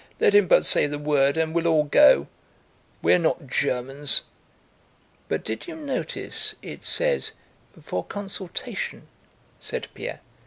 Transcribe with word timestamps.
"Let 0.19 0.33
him 0.33 0.47
but 0.47 0.65
say 0.65 0.87
the 0.87 0.97
word 0.97 1.37
and 1.37 1.53
we'll 1.53 1.67
all 1.67 1.83
go.... 1.83 2.25
We're 3.03 3.19
not 3.19 3.45
Germans!" 3.45 4.23
"But 5.27 5.43
did 5.43 5.67
you 5.67 5.75
notice, 5.75 6.55
it 6.63 6.83
says, 6.83 7.33
'for 7.79 8.03
consultation'?" 8.03 9.09
said 9.59 9.89
Pierre. 9.93 10.21